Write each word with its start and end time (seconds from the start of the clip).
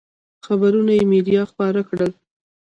خبرونه 0.45 0.91
یې 0.97 1.03
مېډیا 1.11 1.41
خپاره 1.51 1.79
کړل. 1.89 2.11